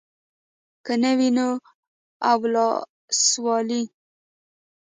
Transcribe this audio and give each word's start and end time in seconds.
که 0.85 0.93
نه 1.01 1.11
وي 1.17 1.29
نو 1.37 1.47
اولسوالي. 2.31 3.83